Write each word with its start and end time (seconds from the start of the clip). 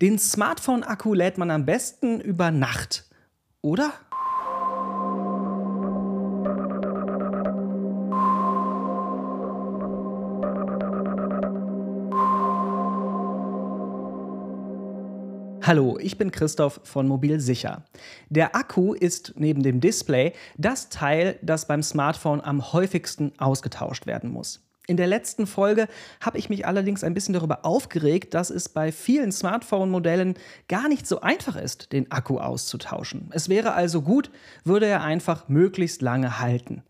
Den 0.00 0.18
Smartphone-Akku 0.18 1.12
lädt 1.12 1.36
man 1.36 1.50
am 1.50 1.66
besten 1.66 2.22
über 2.22 2.50
Nacht, 2.50 3.04
oder? 3.60 3.92
Hallo, 15.62 15.98
ich 16.00 16.16
bin 16.16 16.32
Christoph 16.32 16.80
von 16.84 17.06
Mobil 17.06 17.38
Sicher. 17.38 17.84
Der 18.30 18.56
Akku 18.56 18.94
ist 18.94 19.34
neben 19.36 19.62
dem 19.62 19.82
Display 19.82 20.32
das 20.56 20.88
Teil, 20.88 21.38
das 21.42 21.66
beim 21.66 21.82
Smartphone 21.82 22.40
am 22.40 22.72
häufigsten 22.72 23.38
ausgetauscht 23.38 24.06
werden 24.06 24.30
muss. 24.30 24.69
In 24.90 24.96
der 24.96 25.06
letzten 25.06 25.46
Folge 25.46 25.86
habe 26.20 26.36
ich 26.36 26.50
mich 26.50 26.66
allerdings 26.66 27.04
ein 27.04 27.14
bisschen 27.14 27.32
darüber 27.32 27.64
aufgeregt, 27.64 28.34
dass 28.34 28.50
es 28.50 28.68
bei 28.68 28.90
vielen 28.90 29.30
Smartphone-Modellen 29.30 30.34
gar 30.66 30.88
nicht 30.88 31.06
so 31.06 31.20
einfach 31.20 31.54
ist, 31.54 31.92
den 31.92 32.10
Akku 32.10 32.40
auszutauschen. 32.40 33.30
Es 33.32 33.48
wäre 33.48 33.74
also 33.74 34.02
gut, 34.02 34.32
würde 34.64 34.86
er 34.86 35.04
einfach 35.04 35.48
möglichst 35.48 36.02
lange 36.02 36.40
halten. 36.40 36.82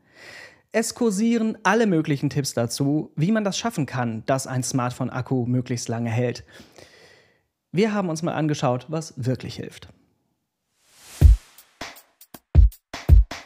Es 0.73 0.95
kursieren 0.95 1.59
alle 1.63 1.87
möglichen 1.87 2.31
Tipps 2.31 2.55
dazu, 2.55 3.13
wie 3.17 3.33
man 3.33 3.45
das 3.45 3.59
schaffen 3.59 3.85
kann, 3.85 4.23
dass 4.25 4.47
ein 4.47 4.63
Smartphone-Akku 4.63 5.45
möglichst 5.45 5.91
lange 5.91 6.09
hält. 6.09 6.43
Wir 7.71 7.93
haben 7.93 8.09
uns 8.09 8.23
mal 8.23 8.33
angeschaut, 8.33 8.87
was 8.89 9.13
wirklich 9.19 9.57
hilft. 9.57 9.91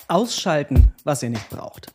Ausschalten, 0.07 0.93
was 1.03 1.25
ihr 1.25 1.31
nicht 1.31 1.51
braucht. 1.51 1.93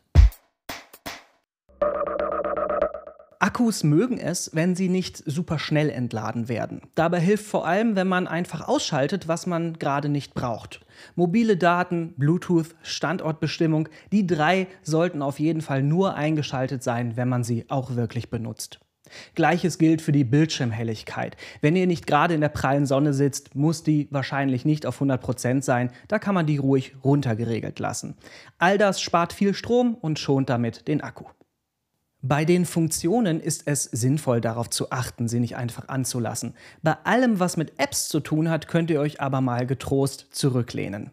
Akkus 3.50 3.82
mögen 3.82 4.16
es, 4.16 4.54
wenn 4.54 4.76
sie 4.76 4.88
nicht 4.88 5.24
super 5.26 5.58
schnell 5.58 5.90
entladen 5.90 6.48
werden. 6.48 6.82
Dabei 6.94 7.18
hilft 7.18 7.46
vor 7.46 7.66
allem, 7.66 7.96
wenn 7.96 8.06
man 8.06 8.28
einfach 8.28 8.68
ausschaltet, 8.68 9.26
was 9.26 9.48
man 9.48 9.76
gerade 9.76 10.08
nicht 10.08 10.34
braucht. 10.34 10.86
Mobile 11.16 11.56
Daten, 11.56 12.14
Bluetooth, 12.16 12.76
Standortbestimmung, 12.84 13.88
die 14.12 14.24
drei 14.24 14.68
sollten 14.82 15.20
auf 15.20 15.40
jeden 15.40 15.62
Fall 15.62 15.82
nur 15.82 16.14
eingeschaltet 16.14 16.84
sein, 16.84 17.16
wenn 17.16 17.28
man 17.28 17.42
sie 17.42 17.64
auch 17.68 17.96
wirklich 17.96 18.30
benutzt. 18.30 18.78
Gleiches 19.34 19.78
gilt 19.78 20.00
für 20.00 20.12
die 20.12 20.22
Bildschirmhelligkeit. 20.22 21.36
Wenn 21.60 21.74
ihr 21.74 21.88
nicht 21.88 22.06
gerade 22.06 22.34
in 22.34 22.42
der 22.42 22.50
prallen 22.50 22.86
Sonne 22.86 23.12
sitzt, 23.12 23.56
muss 23.56 23.82
die 23.82 24.06
wahrscheinlich 24.12 24.64
nicht 24.64 24.86
auf 24.86 25.02
100% 25.02 25.62
sein. 25.62 25.90
Da 26.06 26.20
kann 26.20 26.36
man 26.36 26.46
die 26.46 26.58
ruhig 26.58 26.94
runtergeregelt 27.02 27.80
lassen. 27.80 28.14
All 28.58 28.78
das 28.78 29.00
spart 29.00 29.32
viel 29.32 29.54
Strom 29.54 29.96
und 29.96 30.20
schont 30.20 30.48
damit 30.48 30.86
den 30.86 31.00
Akku. 31.00 31.24
Bei 32.22 32.44
den 32.44 32.66
Funktionen 32.66 33.40
ist 33.40 33.62
es 33.64 33.84
sinnvoll 33.84 34.42
darauf 34.42 34.68
zu 34.68 34.90
achten, 34.90 35.26
sie 35.26 35.40
nicht 35.40 35.56
einfach 35.56 35.88
anzulassen. 35.88 36.54
Bei 36.82 36.96
allem, 37.04 37.40
was 37.40 37.56
mit 37.56 37.78
Apps 37.78 38.08
zu 38.08 38.20
tun 38.20 38.50
hat, 38.50 38.68
könnt 38.68 38.90
ihr 38.90 39.00
euch 39.00 39.22
aber 39.22 39.40
mal 39.40 39.66
getrost 39.66 40.26
zurücklehnen. 40.30 41.10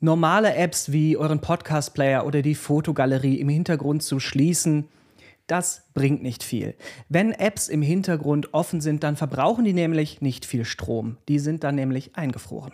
Normale 0.00 0.54
Apps 0.56 0.90
wie 0.90 1.16
euren 1.16 1.40
Podcast-Player 1.40 2.26
oder 2.26 2.42
die 2.42 2.56
Fotogalerie 2.56 3.38
im 3.38 3.48
Hintergrund 3.48 4.02
zu 4.02 4.18
schließen, 4.18 4.88
das 5.46 5.82
bringt 5.94 6.22
nicht 6.22 6.42
viel. 6.42 6.74
Wenn 7.08 7.32
Apps 7.32 7.68
im 7.68 7.82
Hintergrund 7.82 8.54
offen 8.54 8.80
sind, 8.80 9.04
dann 9.04 9.16
verbrauchen 9.16 9.64
die 9.64 9.72
nämlich 9.72 10.20
nicht 10.20 10.44
viel 10.44 10.64
Strom. 10.64 11.18
Die 11.28 11.38
sind 11.38 11.62
dann 11.62 11.74
nämlich 11.74 12.16
eingefroren. 12.16 12.72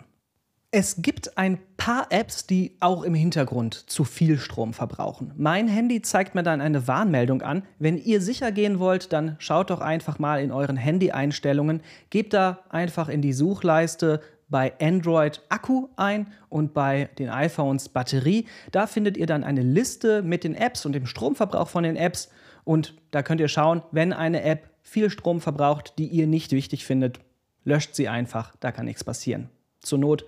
Es 0.71 1.01
gibt 1.01 1.37
ein 1.37 1.59
paar 1.77 2.07
Apps, 2.09 2.45
die 2.45 2.75
auch 2.81 3.03
im 3.03 3.13
Hintergrund 3.13 3.89
zu 3.89 4.03
viel 4.03 4.37
Strom 4.37 4.73
verbrauchen. 4.73 5.31
Mein 5.37 5.69
Handy 5.69 6.01
zeigt 6.01 6.35
mir 6.35 6.43
dann 6.43 6.59
eine 6.59 6.89
Warnmeldung 6.89 7.41
an. 7.41 7.63
Wenn 7.79 7.97
ihr 7.97 8.19
sicher 8.19 8.51
gehen 8.51 8.77
wollt, 8.79 9.13
dann 9.13 9.37
schaut 9.39 9.69
doch 9.69 9.79
einfach 9.79 10.19
mal 10.19 10.41
in 10.41 10.51
euren 10.51 10.75
Handy-Einstellungen, 10.75 11.81
gebt 12.09 12.33
da 12.33 12.65
einfach 12.67 13.07
in 13.07 13.21
die 13.21 13.31
Suchleiste 13.31 14.19
bei 14.49 14.73
Android 14.81 15.41
Akku 15.47 15.87
ein 15.95 16.27
und 16.49 16.73
bei 16.73 17.09
den 17.17 17.29
iPhones 17.29 17.87
Batterie. 17.87 18.45
Da 18.73 18.87
findet 18.87 19.15
ihr 19.15 19.25
dann 19.25 19.45
eine 19.45 19.61
Liste 19.61 20.21
mit 20.21 20.43
den 20.43 20.53
Apps 20.53 20.85
und 20.85 20.91
dem 20.91 21.05
Stromverbrauch 21.05 21.69
von 21.69 21.83
den 21.85 21.95
Apps. 21.95 22.29
Und 22.65 22.93
da 23.11 23.23
könnt 23.23 23.39
ihr 23.39 23.47
schauen, 23.47 23.83
wenn 23.91 24.11
eine 24.11 24.43
App 24.43 24.69
viel 24.81 25.09
Strom 25.09 25.39
verbraucht, 25.39 25.93
die 25.97 26.07
ihr 26.07 26.27
nicht 26.27 26.51
wichtig 26.51 26.85
findet, 26.85 27.21
löscht 27.63 27.95
sie 27.95 28.09
einfach, 28.09 28.53
da 28.59 28.73
kann 28.73 28.85
nichts 28.85 29.05
passieren. 29.05 29.49
Zur 29.79 29.99
Not 29.99 30.25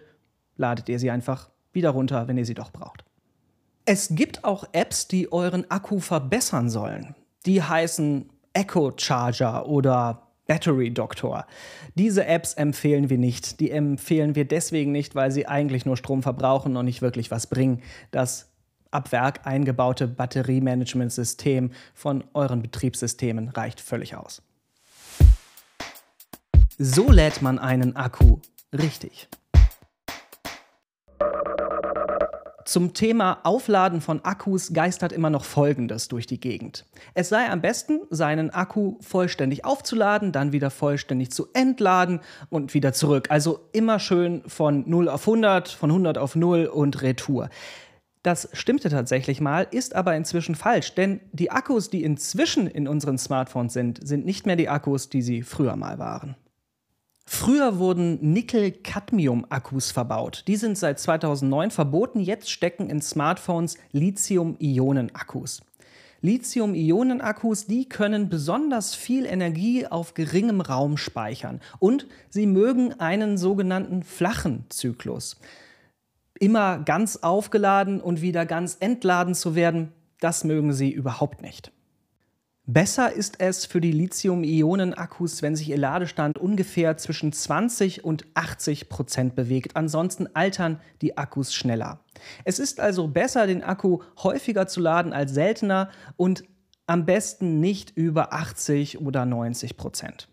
ladet 0.60 0.90
ihr 0.90 1.00
sie 1.00 1.10
einfach 1.10 1.50
wieder 1.74 1.90
runter, 1.90 2.28
wenn 2.28 2.38
ihr 2.38 2.46
sie 2.46 2.54
doch 2.54 2.72
braucht. 2.72 3.04
Es 3.86 4.10
gibt 4.12 4.44
auch 4.44 4.66
Apps, 4.72 5.08
die 5.08 5.32
euren 5.32 5.70
Akku 5.72 6.00
verbessern 6.00 6.70
sollen. 6.70 7.16
Die 7.46 7.64
heißen 7.64 8.30
Echo 8.54 8.92
Charger 8.96 9.68
oder 9.68 10.28
Battery 10.46 10.92
Doctor. 10.92 11.46
Diese 11.96 12.26
Apps 12.26 12.54
empfehlen 12.54 13.10
wir 13.10 13.18
nicht. 13.18 13.60
Die 13.60 13.72
empfehlen 13.72 14.36
wir 14.36 14.46
deswegen 14.46 14.92
nicht, 14.92 15.16
weil 15.16 15.32
sie 15.32 15.48
eigentlich 15.48 15.86
nur 15.86 15.98
Strom 15.98 16.24
verbrauchen 16.24 16.76
und 16.76 16.86
nicht 16.86 17.02
wirklich 17.02 17.32
was 17.32 17.48
bringen. 17.48 17.82
Das 18.12 18.52
ab 18.92 19.12
Werk 19.12 19.46
eingebaute 19.46 20.08
Batteriemanagementsystem 20.08 21.72
von 21.94 22.24
euren 22.34 22.62
Betriebssystemen 22.62 23.50
reicht 23.50 23.80
völlig 23.80 24.16
aus. 24.16 24.42
So 26.78 27.12
lädt 27.12 27.42
man 27.42 27.60
einen 27.60 27.96
Akku 27.96 28.40
richtig. 28.74 29.28
Zum 32.70 32.94
Thema 32.94 33.40
Aufladen 33.46 34.00
von 34.00 34.24
Akkus 34.24 34.74
geistert 34.74 35.12
immer 35.12 35.32
noch 35.32 35.44
Folgendes 35.44 36.08
durch 36.08 36.28
die 36.28 36.40
Gegend. 36.40 36.86
Es 37.16 37.30
sei 37.30 37.50
am 37.50 37.62
besten, 37.62 38.02
seinen 38.12 38.52
Akku 38.52 38.98
vollständig 39.02 39.66
aufzuladen, 39.66 40.32
dann 40.32 40.52
wieder 40.52 40.70
vollständig 40.70 41.32
zu 41.32 41.48
entladen 41.54 42.20
und 42.52 42.76
wieder 42.76 42.94
zurück. 42.94 43.32
Also 43.32 43.62
immer 43.72 43.98
schön 43.98 44.44
von 44.46 44.88
0 44.88 45.10
auf 45.10 45.28
100, 45.28 45.68
von 45.70 45.90
100 45.90 46.20
auf 46.20 46.36
0 46.36 46.68
und 46.68 47.02
Retour. 47.02 47.50
Das 48.22 48.48
stimmte 48.54 48.90
tatsächlich 48.90 49.42
mal, 49.42 49.66
ist 49.72 49.96
aber 49.96 50.16
inzwischen 50.16 50.54
falsch, 50.54 50.94
denn 50.94 51.22
die 51.32 51.50
Akkus, 51.50 51.90
die 51.90 52.04
inzwischen 52.04 52.68
in 52.68 52.88
unseren 52.88 53.18
Smartphones 53.18 53.74
sind, 53.74 54.08
sind 54.08 54.28
nicht 54.28 54.46
mehr 54.46 54.58
die 54.58 54.70
Akkus, 54.70 55.10
die 55.10 55.24
sie 55.24 55.42
früher 55.42 55.76
mal 55.76 55.98
waren. 55.98 56.36
Früher 57.32 57.78
wurden 57.78 58.34
Nickel-Cadmium-Akkus 58.34 59.92
verbaut. 59.92 60.44
Die 60.48 60.56
sind 60.56 60.80
seit 60.80 61.00
2009 61.00 61.70
verboten. 61.70 62.20
Jetzt 62.20 62.50
stecken 62.50 62.90
in 62.90 63.04
Smartphones 63.04 63.78
Lithium-Ionen-Akkus. 63.92 65.62
Lithium-Ionen-Akkus, 66.22 67.68
die 67.68 67.88
können 67.88 68.30
besonders 68.30 68.96
viel 68.96 69.28
Energie 69.28 69.86
auf 69.86 70.16
geringem 70.16 70.60
Raum 70.60 70.98
speichern. 70.98 71.62
Und 71.78 72.08
sie 72.30 72.48
mögen 72.48 73.00
einen 73.00 73.38
sogenannten 73.38 74.02
flachen 74.02 74.66
Zyklus. 74.70 75.40
Immer 76.40 76.80
ganz 76.80 77.18
aufgeladen 77.18 78.02
und 78.02 78.22
wieder 78.22 78.48
ganz 78.48 78.76
entladen 78.80 79.36
zu 79.36 79.54
werden, 79.54 79.92
das 80.20 80.44
mögen 80.44 80.74
sie 80.74 80.90
überhaupt 80.90 81.44
nicht. 81.44 81.72
Besser 82.72 83.12
ist 83.12 83.42
es 83.42 83.66
für 83.66 83.82
die 83.82 83.92
Lithium-Ionen-Akkus, 83.92 85.42
wenn 85.42 85.56
sich 85.56 85.72
ihr 85.72 85.78
Ladestand 85.80 86.38
ungefähr 86.38 86.98
zwischen 86.98 87.34
20 87.34 88.04
und 88.04 88.28
80 88.36 88.90
Prozent 88.90 89.34
bewegt. 89.34 89.76
Ansonsten 89.76 90.28
altern 90.36 90.80
die 91.02 91.18
Akkus 91.18 91.52
schneller. 91.52 92.02
Es 92.46 92.60
ist 92.60 92.80
also 92.80 93.08
besser, 93.08 93.48
den 93.48 93.64
Akku 93.64 94.04
häufiger 94.22 94.68
zu 94.68 94.82
laden 94.82 95.14
als 95.14 95.34
seltener 95.34 95.90
und 96.16 96.44
am 96.86 97.08
besten 97.08 97.60
nicht 97.60 97.98
über 97.98 98.34
80 98.34 99.02
oder 99.02 99.26
90 99.26 99.76
Prozent. 99.76 100.28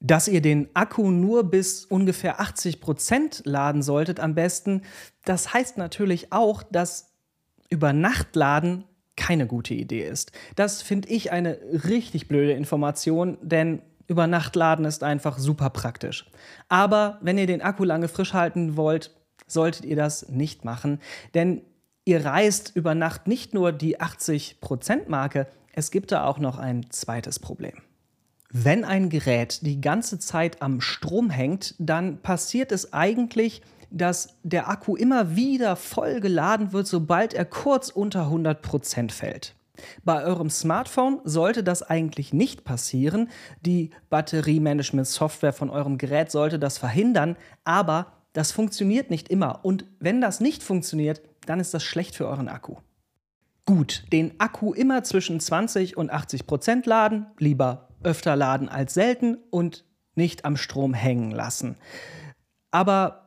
Dass 0.00 0.26
ihr 0.26 0.42
den 0.42 0.68
Akku 0.74 1.12
nur 1.12 1.48
bis 1.48 1.84
ungefähr 1.84 2.40
80 2.40 2.80
Prozent 2.80 3.42
laden 3.44 3.82
solltet 3.82 4.18
am 4.18 4.34
besten, 4.34 4.82
das 5.24 5.54
heißt 5.54 5.78
natürlich 5.78 6.32
auch, 6.32 6.64
dass 6.64 7.12
über 7.70 7.92
Nacht 7.92 8.34
laden 8.34 8.86
keine 9.16 9.46
gute 9.46 9.74
Idee 9.74 10.06
ist. 10.06 10.32
Das 10.54 10.82
finde 10.82 11.08
ich 11.08 11.32
eine 11.32 11.58
richtig 11.88 12.28
blöde 12.28 12.52
Information, 12.52 13.38
denn 13.42 13.82
über 14.06 14.26
Nacht 14.26 14.54
laden 14.56 14.84
ist 14.84 15.02
einfach 15.02 15.38
super 15.38 15.70
praktisch. 15.70 16.30
Aber 16.68 17.18
wenn 17.22 17.38
ihr 17.38 17.46
den 17.46 17.62
Akku 17.62 17.84
lange 17.84 18.08
frisch 18.08 18.34
halten 18.34 18.76
wollt, 18.76 19.10
solltet 19.46 19.84
ihr 19.84 19.96
das 19.96 20.28
nicht 20.28 20.64
machen, 20.64 21.00
denn 21.34 21.62
ihr 22.04 22.24
reißt 22.24 22.72
über 22.74 22.94
Nacht 22.94 23.26
nicht 23.26 23.54
nur 23.54 23.72
die 23.72 24.00
80%-Marke, 24.00 25.46
es 25.72 25.90
gibt 25.90 26.12
da 26.12 26.24
auch 26.24 26.38
noch 26.38 26.58
ein 26.58 26.86
zweites 26.90 27.38
Problem. 27.38 27.74
Wenn 28.50 28.84
ein 28.84 29.10
Gerät 29.10 29.60
die 29.62 29.80
ganze 29.80 30.18
Zeit 30.18 30.62
am 30.62 30.80
Strom 30.80 31.30
hängt, 31.30 31.74
dann 31.78 32.22
passiert 32.22 32.72
es 32.72 32.92
eigentlich, 32.92 33.60
dass 33.90 34.36
der 34.42 34.68
Akku 34.68 34.96
immer 34.96 35.36
wieder 35.36 35.76
voll 35.76 36.20
geladen 36.20 36.72
wird, 36.72 36.86
sobald 36.86 37.34
er 37.34 37.44
kurz 37.44 37.88
unter 37.88 38.28
100% 38.28 39.10
fällt. 39.10 39.54
Bei 40.04 40.24
eurem 40.24 40.50
Smartphone 40.50 41.20
sollte 41.24 41.62
das 41.62 41.82
eigentlich 41.82 42.32
nicht 42.32 42.64
passieren. 42.64 43.28
Die 43.60 43.90
Batteriemanagement-Software 44.08 45.52
von 45.52 45.70
eurem 45.70 45.98
Gerät 45.98 46.30
sollte 46.30 46.58
das 46.58 46.78
verhindern, 46.78 47.36
aber 47.64 48.12
das 48.32 48.52
funktioniert 48.52 49.10
nicht 49.10 49.28
immer. 49.28 49.64
Und 49.64 49.84
wenn 49.98 50.20
das 50.20 50.40
nicht 50.40 50.62
funktioniert, 50.62 51.22
dann 51.46 51.60
ist 51.60 51.74
das 51.74 51.84
schlecht 51.84 52.14
für 52.14 52.26
euren 52.26 52.48
Akku. 52.48 52.76
Gut, 53.64 54.04
den 54.12 54.38
Akku 54.38 54.72
immer 54.72 55.02
zwischen 55.02 55.40
20 55.40 55.96
und 55.96 56.10
80 56.10 56.46
Prozent 56.46 56.86
laden, 56.86 57.26
lieber 57.38 57.88
öfter 58.02 58.36
laden 58.36 58.68
als 58.68 58.94
selten 58.94 59.38
und 59.50 59.84
nicht 60.14 60.44
am 60.44 60.56
Strom 60.56 60.94
hängen 60.94 61.30
lassen. 61.30 61.76
Aber 62.70 63.25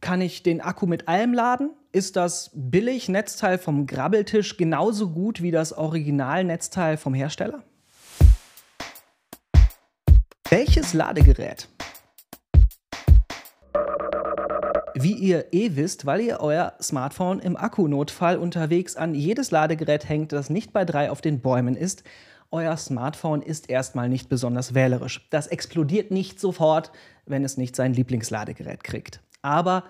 kann 0.00 0.20
ich 0.20 0.42
den 0.42 0.60
Akku 0.60 0.86
mit 0.86 1.08
allem 1.08 1.32
laden? 1.32 1.70
Ist 1.92 2.16
das 2.16 2.50
billig 2.54 3.08
Netzteil 3.08 3.58
vom 3.58 3.86
Grabbeltisch 3.86 4.56
genauso 4.56 5.10
gut 5.10 5.42
wie 5.42 5.50
das 5.50 5.72
Original-Netzteil 5.72 6.96
vom 6.96 7.14
Hersteller? 7.14 7.62
Welches 10.50 10.94
Ladegerät? 10.94 11.68
Wie 14.94 15.12
ihr 15.12 15.52
eh 15.52 15.76
wisst, 15.76 16.06
weil 16.06 16.20
ihr 16.20 16.40
euer 16.40 16.72
Smartphone 16.80 17.40
im 17.40 17.56
Akkunotfall 17.56 18.38
unterwegs 18.38 18.96
an 18.96 19.14
jedes 19.14 19.50
Ladegerät 19.50 20.08
hängt, 20.08 20.32
das 20.32 20.50
nicht 20.50 20.72
bei 20.72 20.84
drei 20.84 21.10
auf 21.10 21.20
den 21.20 21.40
Bäumen 21.40 21.76
ist, 21.76 22.02
euer 22.50 22.76
Smartphone 22.78 23.42
ist 23.42 23.68
erstmal 23.68 24.08
nicht 24.08 24.30
besonders 24.30 24.74
wählerisch. 24.74 25.28
Das 25.30 25.48
explodiert 25.48 26.10
nicht 26.10 26.40
sofort, 26.40 26.92
wenn 27.26 27.44
es 27.44 27.58
nicht 27.58 27.76
sein 27.76 27.92
Lieblingsladegerät 27.92 28.82
kriegt. 28.82 29.20
Aber 29.42 29.84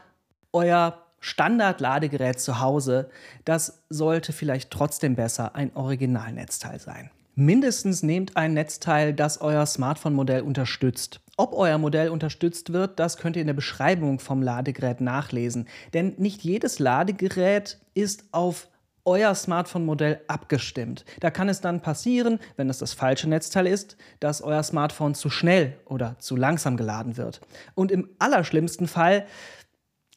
euer 0.52 1.04
Standardladegerät 1.20 2.40
zu 2.40 2.60
Hause, 2.60 3.10
das 3.44 3.82
sollte 3.88 4.32
vielleicht 4.32 4.70
trotzdem 4.70 5.16
besser 5.16 5.54
ein 5.54 5.74
Originalnetzteil 5.74 6.78
sein. 6.78 7.10
Mindestens 7.34 8.02
nehmt 8.02 8.36
ein 8.36 8.54
Netzteil, 8.54 9.14
das 9.14 9.40
euer 9.40 9.64
Smartphone-Modell 9.64 10.42
unterstützt. 10.42 11.20
Ob 11.36 11.52
euer 11.54 11.78
Modell 11.78 12.08
unterstützt 12.08 12.72
wird, 12.72 12.98
das 12.98 13.16
könnt 13.16 13.36
ihr 13.36 13.42
in 13.42 13.46
der 13.46 13.54
Beschreibung 13.54 14.18
vom 14.18 14.42
Ladegerät 14.42 15.00
nachlesen. 15.00 15.68
Denn 15.94 16.14
nicht 16.18 16.42
jedes 16.42 16.80
Ladegerät 16.80 17.78
ist 17.94 18.24
auf 18.32 18.66
euer 19.08 19.34
Smartphone-Modell 19.34 20.20
abgestimmt. 20.28 21.04
Da 21.20 21.30
kann 21.30 21.48
es 21.48 21.60
dann 21.60 21.80
passieren, 21.80 22.38
wenn 22.56 22.68
es 22.68 22.78
das 22.78 22.92
falsche 22.92 23.28
Netzteil 23.28 23.66
ist, 23.66 23.96
dass 24.20 24.42
euer 24.42 24.62
Smartphone 24.62 25.14
zu 25.14 25.30
schnell 25.30 25.78
oder 25.86 26.16
zu 26.18 26.36
langsam 26.36 26.76
geladen 26.76 27.16
wird. 27.16 27.40
Und 27.74 27.90
im 27.90 28.08
allerschlimmsten 28.18 28.86
Fall 28.86 29.26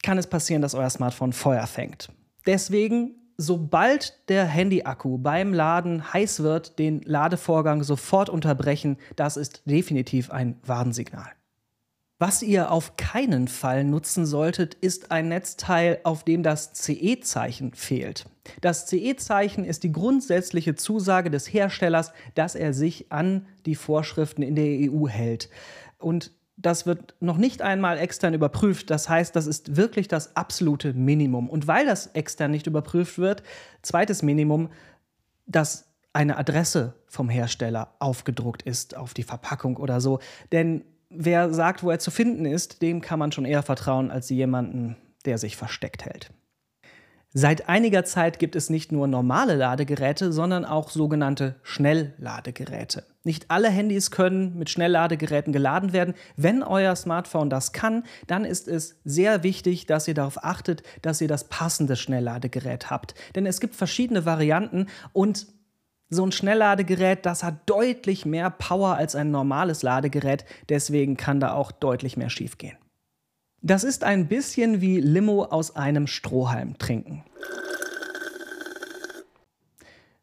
kann 0.02 0.18
es 0.18 0.26
passieren, 0.26 0.62
dass 0.62 0.74
euer 0.74 0.90
Smartphone 0.90 1.32
Feuer 1.32 1.66
fängt. 1.66 2.10
Deswegen 2.46 3.16
sobald 3.38 4.28
der 4.28 4.44
Handy-Akku 4.44 5.18
beim 5.18 5.52
Laden 5.52 6.12
heiß 6.12 6.42
wird, 6.42 6.78
den 6.78 7.00
Ladevorgang 7.02 7.82
sofort 7.82 8.28
unterbrechen. 8.28 8.98
Das 9.16 9.36
ist 9.36 9.62
definitiv 9.64 10.30
ein 10.30 10.58
Warnsignal. 10.64 11.32
Was 12.22 12.40
ihr 12.40 12.70
auf 12.70 12.96
keinen 12.96 13.48
Fall 13.48 13.82
nutzen 13.82 14.26
solltet, 14.26 14.74
ist 14.74 15.10
ein 15.10 15.26
Netzteil, 15.26 15.98
auf 16.04 16.22
dem 16.22 16.44
das 16.44 16.72
CE-Zeichen 16.72 17.74
fehlt. 17.74 18.26
Das 18.60 18.86
CE-Zeichen 18.86 19.64
ist 19.64 19.82
die 19.82 19.90
grundsätzliche 19.90 20.76
Zusage 20.76 21.30
des 21.30 21.52
Herstellers, 21.52 22.12
dass 22.36 22.54
er 22.54 22.74
sich 22.74 23.10
an 23.10 23.48
die 23.66 23.74
Vorschriften 23.74 24.42
in 24.42 24.54
der 24.54 24.88
EU 24.88 25.08
hält. 25.08 25.50
Und 25.98 26.30
das 26.56 26.86
wird 26.86 27.16
noch 27.18 27.38
nicht 27.38 27.60
einmal 27.60 27.98
extern 27.98 28.34
überprüft. 28.34 28.90
Das 28.90 29.08
heißt, 29.08 29.34
das 29.34 29.48
ist 29.48 29.74
wirklich 29.74 30.06
das 30.06 30.36
absolute 30.36 30.92
Minimum. 30.92 31.50
Und 31.50 31.66
weil 31.66 31.86
das 31.86 32.06
extern 32.06 32.52
nicht 32.52 32.68
überprüft 32.68 33.18
wird, 33.18 33.42
zweites 33.82 34.22
Minimum, 34.22 34.70
dass 35.46 35.88
eine 36.12 36.36
Adresse 36.36 36.94
vom 37.08 37.28
Hersteller 37.28 37.96
aufgedruckt 37.98 38.62
ist 38.62 38.96
auf 38.96 39.12
die 39.12 39.24
Verpackung 39.24 39.76
oder 39.76 40.00
so. 40.00 40.20
Denn 40.52 40.84
wer 41.14 41.52
sagt, 41.52 41.82
wo 41.82 41.90
er 41.90 41.98
zu 41.98 42.10
finden 42.10 42.44
ist, 42.44 42.82
dem 42.82 43.00
kann 43.00 43.18
man 43.18 43.32
schon 43.32 43.44
eher 43.44 43.62
vertrauen 43.62 44.10
als 44.10 44.28
jemanden, 44.30 44.96
der 45.24 45.38
sich 45.38 45.56
versteckt 45.56 46.04
hält. 46.04 46.30
Seit 47.34 47.66
einiger 47.66 48.04
Zeit 48.04 48.38
gibt 48.38 48.56
es 48.56 48.68
nicht 48.68 48.92
nur 48.92 49.06
normale 49.06 49.54
Ladegeräte, 49.54 50.32
sondern 50.32 50.66
auch 50.66 50.90
sogenannte 50.90 51.54
Schnellladegeräte. 51.62 53.04
Nicht 53.24 53.50
alle 53.50 53.70
Handys 53.70 54.10
können 54.10 54.58
mit 54.58 54.68
Schnellladegeräten 54.68 55.50
geladen 55.50 55.94
werden. 55.94 56.14
Wenn 56.36 56.62
euer 56.62 56.94
Smartphone 56.94 57.48
das 57.48 57.72
kann, 57.72 58.04
dann 58.26 58.44
ist 58.44 58.68
es 58.68 59.00
sehr 59.04 59.42
wichtig, 59.42 59.86
dass 59.86 60.08
ihr 60.08 60.14
darauf 60.14 60.44
achtet, 60.44 60.82
dass 61.00 61.22
ihr 61.22 61.28
das 61.28 61.44
passende 61.44 61.96
Schnellladegerät 61.96 62.90
habt. 62.90 63.14
Denn 63.34 63.46
es 63.46 63.60
gibt 63.60 63.76
verschiedene 63.76 64.26
Varianten 64.26 64.88
und 65.14 65.46
so 66.12 66.26
ein 66.26 66.32
Schnellladegerät, 66.32 67.24
das 67.24 67.42
hat 67.42 67.54
deutlich 67.66 68.26
mehr 68.26 68.50
Power 68.50 68.96
als 68.96 69.16
ein 69.16 69.30
normales 69.30 69.82
Ladegerät. 69.82 70.44
Deswegen 70.68 71.16
kann 71.16 71.40
da 71.40 71.54
auch 71.54 71.72
deutlich 71.72 72.16
mehr 72.16 72.28
schiefgehen. 72.28 72.76
Das 73.62 73.82
ist 73.82 74.04
ein 74.04 74.28
bisschen 74.28 74.80
wie 74.80 75.00
Limo 75.00 75.44
aus 75.44 75.74
einem 75.74 76.06
Strohhalm 76.06 76.76
trinken. 76.78 77.24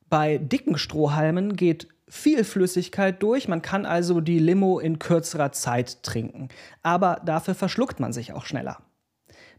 Bei 0.09 0.37
dicken 0.37 0.77
Strohhalmen 0.77 1.55
geht 1.55 1.87
viel 2.07 2.43
Flüssigkeit 2.43 3.21
durch, 3.21 3.47
man 3.47 3.61
kann 3.61 3.85
also 3.85 4.19
die 4.21 4.39
Limo 4.39 4.79
in 4.79 4.99
kürzerer 4.99 5.51
Zeit 5.51 6.03
trinken, 6.03 6.49
aber 6.81 7.21
dafür 7.23 7.53
verschluckt 7.53 7.99
man 7.99 8.13
sich 8.13 8.33
auch 8.33 8.45
schneller. 8.45 8.77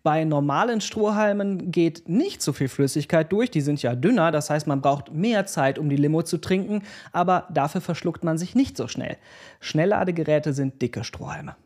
Bei 0.02 0.24
normalen 0.24 0.80
Strohhalmen 0.80 1.70
geht 1.70 2.08
nicht 2.08 2.40
so 2.40 2.52
viel 2.52 2.68
Flüssigkeit 2.68 3.30
durch, 3.32 3.50
die 3.50 3.60
sind 3.60 3.82
ja 3.82 3.94
dünner, 3.94 4.30
das 4.30 4.48
heißt 4.48 4.66
man 4.66 4.80
braucht 4.80 5.12
mehr 5.12 5.46
Zeit, 5.46 5.78
um 5.78 5.90
die 5.90 5.96
Limo 5.96 6.22
zu 6.22 6.38
trinken, 6.38 6.82
aber 7.12 7.46
dafür 7.52 7.80
verschluckt 7.80 8.24
man 8.24 8.38
sich 8.38 8.54
nicht 8.54 8.76
so 8.76 8.88
schnell. 8.88 9.18
Schnellladegeräte 9.60 10.54
sind 10.54 10.80
dicke 10.80 11.04
Strohhalme. 11.04 11.56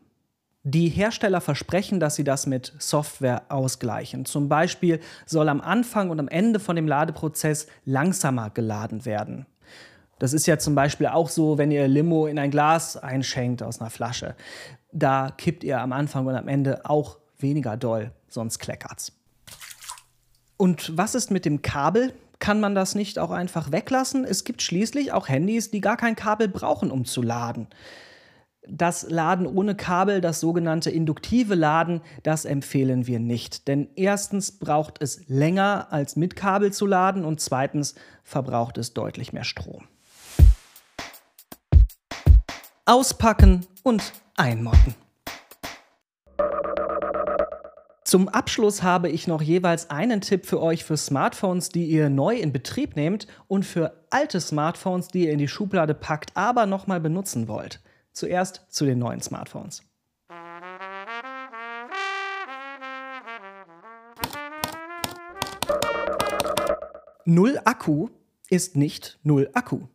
Die 0.67 0.89
Hersteller 0.89 1.41
versprechen, 1.41 1.99
dass 1.99 2.15
sie 2.15 2.23
das 2.23 2.47
mit 2.47 2.73
Software 2.79 3.43
ausgleichen. 3.49 4.25
Zum 4.25 4.49
Beispiel 4.49 4.99
soll 5.27 5.47
am 5.47 5.61
Anfang 5.61 6.09
und 6.09 6.19
am 6.19 6.27
Ende 6.27 6.59
von 6.59 6.75
dem 6.75 6.87
Ladeprozess 6.87 7.67
langsamer 7.85 8.49
geladen 8.49 9.05
werden. 9.05 9.45
Das 10.17 10.33
ist 10.33 10.47
ja 10.47 10.57
zum 10.57 10.73
Beispiel 10.73 11.07
auch 11.07 11.29
so, 11.29 11.57
wenn 11.59 11.69
ihr 11.69 11.87
Limo 11.87 12.25
in 12.25 12.39
ein 12.39 12.49
Glas 12.49 12.97
einschenkt 12.97 13.61
aus 13.61 13.79
einer 13.79 13.91
Flasche. 13.91 14.35
Da 14.91 15.31
kippt 15.37 15.63
ihr 15.63 15.79
am 15.79 15.93
Anfang 15.93 16.25
und 16.25 16.35
am 16.35 16.47
Ende 16.47 16.81
auch 16.85 17.17
weniger 17.37 17.77
doll, 17.77 18.11
sonst 18.35 18.59
kleckert's. 18.59 19.11
Und 20.57 20.95
was 20.95 21.15
ist 21.15 21.31
mit 21.31 21.45
dem 21.45 21.63
Kabel? 21.63 22.13
Kann 22.39 22.59
man 22.59 22.75
das 22.75 22.95
nicht 22.95 23.17
auch 23.17 23.31
einfach 23.31 23.71
weglassen? 23.71 24.23
Es 24.23 24.43
gibt 24.43 24.61
schließlich 24.61 25.11
auch 25.11 25.27
Handys, 25.27 25.71
die 25.71 25.81
gar 25.81 25.97
kein 25.97 26.15
Kabel 26.15 26.47
brauchen, 26.47 26.91
um 26.91 27.05
zu 27.05 27.21
laden. 27.21 27.67
Das 28.67 29.09
Laden 29.09 29.45
ohne 29.45 29.75
Kabel, 29.75 30.21
das 30.21 30.39
sogenannte 30.39 30.89
induktive 30.89 31.55
Laden, 31.55 32.01
das 32.23 32.45
empfehlen 32.45 33.05
wir 33.07 33.19
nicht. 33.19 33.67
Denn 33.67 33.89
erstens 33.95 34.57
braucht 34.57 35.01
es 35.01 35.27
länger 35.27 35.87
als 35.91 36.15
mit 36.15 36.35
Kabel 36.35 36.73
zu 36.73 36.85
laden 36.85 37.25
und 37.25 37.39
zweitens 37.39 37.95
verbraucht 38.23 38.77
es 38.77 38.93
deutlich 38.93 39.33
mehr 39.33 39.43
Strom. 39.43 39.87
Auspacken 42.85 43.65
und 43.83 44.13
einmotten. 44.35 44.95
Zum 48.05 48.29
Abschluss 48.29 48.83
habe 48.83 49.09
ich 49.09 49.25
noch 49.25 49.41
jeweils 49.41 49.89
einen 49.89 50.21
Tipp 50.21 50.45
für 50.45 50.61
euch 50.61 50.83
für 50.83 50.95
Smartphones, 50.95 51.69
die 51.69 51.87
ihr 51.87 52.11
neu 52.11 52.35
in 52.35 52.53
Betrieb 52.53 52.95
nehmt 52.95 53.25
und 53.47 53.65
für 53.65 54.05
alte 54.11 54.39
Smartphones, 54.39 55.07
die 55.07 55.25
ihr 55.25 55.31
in 55.31 55.39
die 55.39 55.47
Schublade 55.47 55.95
packt, 55.95 56.29
aber 56.37 56.67
nochmal 56.67 56.99
benutzen 56.99 57.47
wollt. 57.47 57.81
Zuerst 58.11 58.67
zu 58.69 58.85
den 58.85 58.99
neuen 58.99 59.21
Smartphones. 59.21 59.81
Null 67.25 67.59
Akku 67.65 68.09
ist 68.51 68.75
nicht 68.75 69.17
Null 69.23 69.49
Akku. 69.55 69.87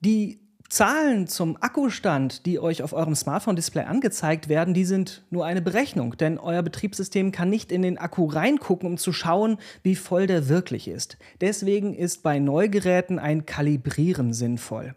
Die 0.00 0.43
Zahlen 0.74 1.28
zum 1.28 1.56
Akkustand, 1.60 2.46
die 2.46 2.58
euch 2.58 2.82
auf 2.82 2.94
eurem 2.94 3.14
Smartphone-Display 3.14 3.84
angezeigt 3.84 4.48
werden, 4.48 4.74
die 4.74 4.84
sind 4.84 5.22
nur 5.30 5.46
eine 5.46 5.62
Berechnung, 5.62 6.16
denn 6.16 6.36
euer 6.36 6.62
Betriebssystem 6.64 7.30
kann 7.30 7.48
nicht 7.48 7.70
in 7.70 7.82
den 7.82 7.96
Akku 7.96 8.26
reingucken, 8.26 8.88
um 8.88 8.96
zu 8.98 9.12
schauen, 9.12 9.58
wie 9.84 9.94
voll 9.94 10.26
der 10.26 10.48
wirklich 10.48 10.88
ist. 10.88 11.16
Deswegen 11.40 11.94
ist 11.94 12.24
bei 12.24 12.40
Neugeräten 12.40 13.20
ein 13.20 13.46
Kalibrieren 13.46 14.32
sinnvoll. 14.32 14.96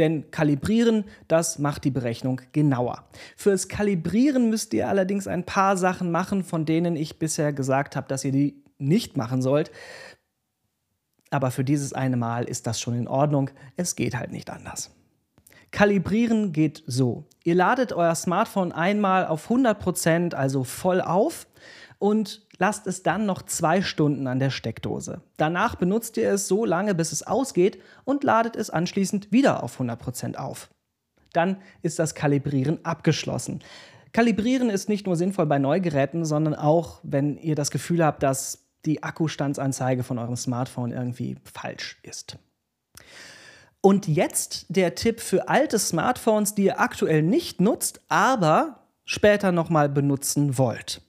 Denn 0.00 0.32
kalibrieren, 0.32 1.04
das 1.28 1.60
macht 1.60 1.84
die 1.84 1.92
Berechnung 1.92 2.40
genauer. 2.50 3.04
Fürs 3.36 3.68
Kalibrieren 3.68 4.50
müsst 4.50 4.74
ihr 4.74 4.88
allerdings 4.88 5.28
ein 5.28 5.44
paar 5.44 5.76
Sachen 5.76 6.10
machen, 6.10 6.42
von 6.42 6.64
denen 6.64 6.96
ich 6.96 7.20
bisher 7.20 7.52
gesagt 7.52 7.94
habe, 7.94 8.08
dass 8.08 8.24
ihr 8.24 8.32
die 8.32 8.60
nicht 8.78 9.16
machen 9.16 9.40
sollt. 9.40 9.70
Aber 11.30 11.52
für 11.52 11.62
dieses 11.62 11.92
eine 11.92 12.16
Mal 12.16 12.42
ist 12.42 12.66
das 12.66 12.80
schon 12.80 12.98
in 12.98 13.06
Ordnung. 13.06 13.50
Es 13.76 13.94
geht 13.94 14.16
halt 14.16 14.32
nicht 14.32 14.50
anders. 14.50 14.95
Kalibrieren 15.70 16.52
geht 16.52 16.82
so. 16.86 17.24
Ihr 17.44 17.54
ladet 17.54 17.92
euer 17.92 18.14
Smartphone 18.14 18.72
einmal 18.72 19.26
auf 19.26 19.50
100%, 19.50 20.34
also 20.34 20.64
voll 20.64 21.00
auf 21.00 21.46
und 21.98 22.46
lasst 22.58 22.86
es 22.86 23.02
dann 23.02 23.26
noch 23.26 23.42
zwei 23.42 23.82
Stunden 23.82 24.26
an 24.26 24.38
der 24.38 24.50
Steckdose. 24.50 25.22
Danach 25.36 25.74
benutzt 25.76 26.16
ihr 26.16 26.30
es 26.30 26.48
so 26.48 26.64
lange, 26.64 26.94
bis 26.94 27.12
es 27.12 27.22
ausgeht 27.22 27.80
und 28.04 28.24
ladet 28.24 28.56
es 28.56 28.70
anschließend 28.70 29.32
wieder 29.32 29.62
auf 29.62 29.80
100% 29.80 30.36
auf. 30.36 30.70
Dann 31.32 31.58
ist 31.82 31.98
das 31.98 32.14
Kalibrieren 32.14 32.84
abgeschlossen. 32.84 33.62
Kalibrieren 34.12 34.70
ist 34.70 34.88
nicht 34.88 35.06
nur 35.06 35.16
sinnvoll 35.16 35.46
bei 35.46 35.58
Neugeräten, 35.58 36.24
sondern 36.24 36.54
auch, 36.54 37.00
wenn 37.02 37.36
ihr 37.36 37.54
das 37.54 37.70
Gefühl 37.70 38.04
habt, 38.04 38.22
dass 38.22 38.66
die 38.86 39.02
Akkustandsanzeige 39.02 40.02
von 40.02 40.18
eurem 40.18 40.36
Smartphone 40.36 40.92
irgendwie 40.92 41.36
falsch 41.44 41.98
ist. 42.02 42.38
Und 43.86 44.08
jetzt 44.08 44.66
der 44.68 44.96
Tipp 44.96 45.20
für 45.20 45.48
alte 45.48 45.78
Smartphones, 45.78 46.56
die 46.56 46.64
ihr 46.64 46.80
aktuell 46.80 47.22
nicht 47.22 47.60
nutzt, 47.60 48.00
aber 48.08 48.80
später 49.04 49.52
nochmal 49.52 49.88
benutzen 49.88 50.58
wollt. 50.58 51.02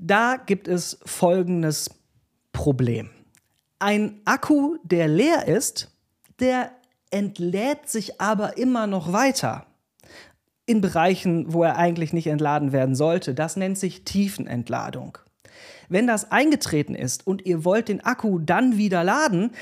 Da 0.00 0.34
gibt 0.34 0.66
es 0.66 0.98
folgendes 1.04 1.90
Problem. 2.50 3.10
Ein 3.78 4.20
Akku, 4.24 4.78
der 4.82 5.06
leer 5.06 5.46
ist, 5.46 5.92
der 6.40 6.72
entlädt 7.12 7.88
sich 7.88 8.20
aber 8.20 8.58
immer 8.58 8.88
noch 8.88 9.12
weiter. 9.12 9.66
In 10.66 10.80
Bereichen, 10.80 11.52
wo 11.52 11.62
er 11.62 11.76
eigentlich 11.76 12.12
nicht 12.12 12.26
entladen 12.26 12.72
werden 12.72 12.96
sollte. 12.96 13.32
Das 13.32 13.54
nennt 13.54 13.78
sich 13.78 14.04
Tiefenentladung. 14.04 15.18
Wenn 15.88 16.06
das 16.06 16.30
eingetreten 16.30 16.94
ist 16.94 17.26
und 17.26 17.46
ihr 17.46 17.64
wollt 17.64 17.88
den 17.88 18.04
Akku 18.04 18.38
dann 18.38 18.76
wieder 18.76 19.04
laden, 19.04 19.52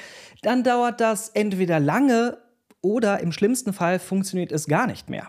dann 0.43 0.65
dauert 0.65 1.01
das 1.01 1.29
entweder 1.31 1.81
lange 1.81 2.39
oder 2.81 3.21
im 3.21 3.33
schlimmsten 3.33 3.73
Fall 3.73 3.99
funktioniert 3.99 4.53
es 4.53 4.67
gar 4.67 4.87
nicht 4.87 5.09
mehr. 5.11 5.29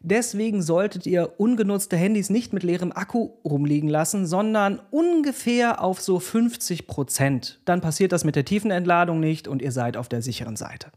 Deswegen 0.00 0.62
solltet 0.62 1.06
ihr 1.06 1.34
ungenutzte 1.38 1.96
Handys 1.96 2.30
nicht 2.30 2.52
mit 2.52 2.62
leerem 2.62 2.92
Akku 2.92 3.30
rumliegen 3.44 3.88
lassen, 3.88 4.26
sondern 4.26 4.80
ungefähr 4.90 5.82
auf 5.82 6.00
so 6.00 6.20
50 6.20 6.86
Prozent. 6.86 7.60
Dann 7.64 7.80
passiert 7.80 8.12
das 8.12 8.24
mit 8.24 8.36
der 8.36 8.44
tiefen 8.44 8.70
Entladung 8.70 9.20
nicht 9.20 9.48
und 9.48 9.62
ihr 9.62 9.72
seid 9.72 9.96
auf 9.96 10.08
der 10.08 10.22
sicheren 10.22 10.56
Seite. 10.56 10.92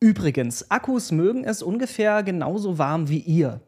Übrigens, 0.00 0.70
Akkus 0.70 1.10
mögen 1.10 1.44
es 1.44 1.62
ungefähr 1.62 2.22
genauso 2.22 2.78
warm 2.78 3.08
wie 3.08 3.20
ihr. 3.20 3.60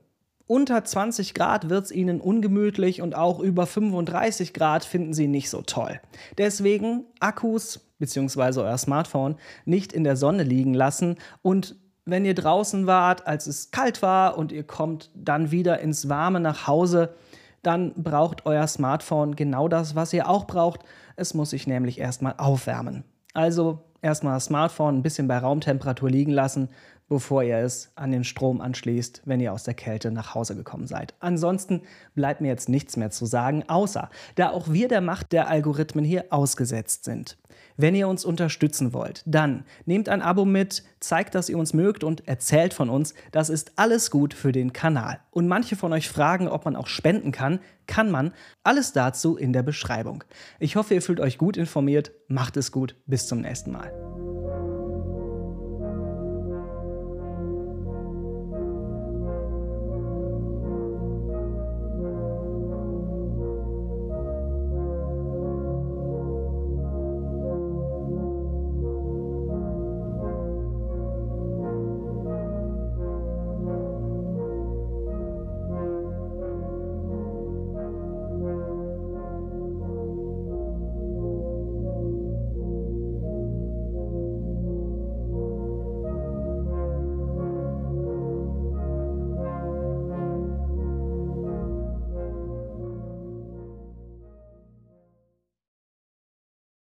Unter 0.48 0.82
20 0.82 1.34
Grad 1.34 1.68
wird 1.68 1.84
es 1.84 1.92
ihnen 1.92 2.22
ungemütlich 2.22 3.02
und 3.02 3.14
auch 3.14 3.38
über 3.38 3.66
35 3.66 4.54
Grad 4.54 4.82
finden 4.82 5.12
sie 5.12 5.28
nicht 5.28 5.50
so 5.50 5.60
toll. 5.60 6.00
Deswegen 6.38 7.04
Akkus 7.20 7.80
bzw. 7.98 8.60
euer 8.60 8.78
Smartphone 8.78 9.36
nicht 9.66 9.92
in 9.92 10.04
der 10.04 10.16
Sonne 10.16 10.44
liegen 10.44 10.72
lassen 10.72 11.16
und 11.42 11.76
wenn 12.06 12.24
ihr 12.24 12.34
draußen 12.34 12.86
wart, 12.86 13.26
als 13.26 13.46
es 13.46 13.70
kalt 13.70 14.00
war 14.00 14.38
und 14.38 14.50
ihr 14.50 14.64
kommt 14.64 15.10
dann 15.14 15.50
wieder 15.50 15.80
ins 15.80 16.08
Warme 16.08 16.40
nach 16.40 16.66
Hause, 16.66 17.14
dann 17.62 17.92
braucht 17.96 18.46
euer 18.46 18.66
Smartphone 18.66 19.36
genau 19.36 19.68
das, 19.68 19.94
was 19.94 20.14
ihr 20.14 20.30
auch 20.30 20.46
braucht. 20.46 20.80
Es 21.16 21.34
muss 21.34 21.50
sich 21.50 21.66
nämlich 21.66 21.98
erstmal 22.00 22.34
aufwärmen. 22.38 23.04
Also 23.34 23.80
erstmal 24.00 24.34
das 24.34 24.46
Smartphone 24.46 24.96
ein 24.96 25.02
bisschen 25.02 25.28
bei 25.28 25.36
Raumtemperatur 25.36 26.08
liegen 26.08 26.32
lassen, 26.32 26.70
bevor 27.08 27.42
ihr 27.42 27.58
es 27.58 27.90
an 27.94 28.12
den 28.12 28.24
Strom 28.24 28.60
anschließt, 28.60 29.22
wenn 29.24 29.40
ihr 29.40 29.52
aus 29.52 29.64
der 29.64 29.74
Kälte 29.74 30.10
nach 30.10 30.34
Hause 30.34 30.54
gekommen 30.54 30.86
seid. 30.86 31.14
Ansonsten 31.20 31.82
bleibt 32.14 32.40
mir 32.40 32.48
jetzt 32.48 32.68
nichts 32.68 32.96
mehr 32.96 33.10
zu 33.10 33.26
sagen, 33.26 33.64
außer 33.68 34.10
da 34.34 34.50
auch 34.50 34.70
wir 34.70 34.88
der 34.88 35.00
Macht 35.00 35.32
der 35.32 35.48
Algorithmen 35.48 36.04
hier 36.04 36.26
ausgesetzt 36.30 37.04
sind. 37.04 37.38
Wenn 37.76 37.94
ihr 37.94 38.08
uns 38.08 38.24
unterstützen 38.24 38.92
wollt, 38.92 39.22
dann 39.24 39.64
nehmt 39.86 40.08
ein 40.08 40.20
Abo 40.20 40.44
mit, 40.44 40.82
zeigt, 40.98 41.34
dass 41.34 41.48
ihr 41.48 41.56
uns 41.56 41.74
mögt 41.74 42.02
und 42.02 42.26
erzählt 42.26 42.74
von 42.74 42.90
uns. 42.90 43.14
Das 43.30 43.50
ist 43.50 43.72
alles 43.76 44.10
gut 44.10 44.34
für 44.34 44.50
den 44.50 44.72
Kanal. 44.72 45.20
Und 45.30 45.46
manche 45.46 45.76
von 45.76 45.92
euch 45.92 46.08
fragen, 46.08 46.48
ob 46.48 46.64
man 46.64 46.74
auch 46.74 46.88
spenden 46.88 47.30
kann. 47.30 47.60
Kann 47.86 48.10
man. 48.10 48.32
Alles 48.64 48.92
dazu 48.92 49.36
in 49.36 49.52
der 49.52 49.62
Beschreibung. 49.62 50.24
Ich 50.58 50.76
hoffe, 50.76 50.94
ihr 50.94 51.02
fühlt 51.02 51.20
euch 51.20 51.38
gut 51.38 51.56
informiert. 51.56 52.10
Macht 52.26 52.56
es 52.56 52.72
gut. 52.72 52.96
Bis 53.06 53.28
zum 53.28 53.40
nächsten 53.40 53.70
Mal. 53.70 54.07